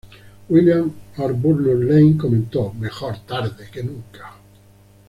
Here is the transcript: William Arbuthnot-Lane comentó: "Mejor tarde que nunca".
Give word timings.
William 0.49 0.91
Arbuthnot-Lane 1.15 2.17
comentó: 2.17 2.73
"Mejor 2.73 3.19
tarde 3.19 3.69
que 3.71 3.83
nunca". 3.83 4.33